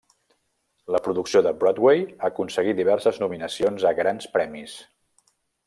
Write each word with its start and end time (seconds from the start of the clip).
La 0.95 1.01
producció 1.07 1.41
de 1.47 1.51
Broadway 1.63 2.01
aconseguí 2.31 2.75
diverses 2.79 3.21
nominacions 3.25 3.87
a 3.91 3.93
grans 4.01 4.31
premis. 4.39 4.77